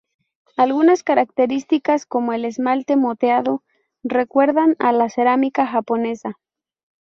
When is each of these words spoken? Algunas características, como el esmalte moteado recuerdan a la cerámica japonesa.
Algunas 0.57 1.03
características, 1.03 2.07
como 2.07 2.33
el 2.33 2.43
esmalte 2.45 2.95
moteado 2.95 3.61
recuerdan 4.03 4.75
a 4.79 4.91
la 4.93 5.09
cerámica 5.09 5.67
japonesa. 5.67 6.39